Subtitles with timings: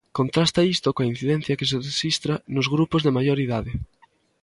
[0.19, 3.71] Contrasta isto coa incidencia que se rexistra nos grupos de maior idade.